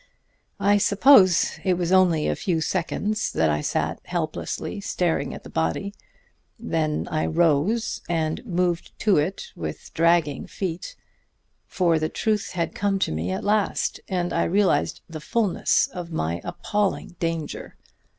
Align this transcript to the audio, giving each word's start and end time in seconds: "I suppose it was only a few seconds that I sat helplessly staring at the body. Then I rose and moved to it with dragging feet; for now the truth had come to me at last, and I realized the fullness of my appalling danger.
"I 0.59 0.79
suppose 0.79 1.59
it 1.63 1.75
was 1.75 1.91
only 1.91 2.25
a 2.27 2.35
few 2.35 2.59
seconds 2.59 3.31
that 3.33 3.51
I 3.51 3.61
sat 3.61 3.99
helplessly 4.05 4.81
staring 4.81 5.31
at 5.31 5.43
the 5.43 5.49
body. 5.51 5.93
Then 6.57 7.07
I 7.11 7.27
rose 7.27 8.01
and 8.09 8.43
moved 8.43 8.97
to 9.01 9.17
it 9.17 9.51
with 9.55 9.93
dragging 9.93 10.47
feet; 10.47 10.95
for 11.67 11.93
now 11.97 11.99
the 11.99 12.09
truth 12.09 12.53
had 12.53 12.73
come 12.73 12.97
to 12.97 13.11
me 13.11 13.29
at 13.29 13.43
last, 13.43 13.99
and 14.07 14.33
I 14.33 14.45
realized 14.45 15.01
the 15.07 15.21
fullness 15.21 15.85
of 15.89 16.11
my 16.11 16.41
appalling 16.43 17.15
danger. 17.19 17.75